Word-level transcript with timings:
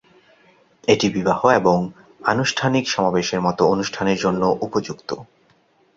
এটি 0.87 1.07
বিবাহ 1.09 1.39
এবং 1.51 1.77
আনুষ্ঠানিক 2.23 2.85
সমাবেশের 2.89 3.41
মতো 3.41 3.61
অনুষ্ঠানের 3.65 4.17
জন্য 4.17 4.41
উপযুক্ত। 4.61 5.09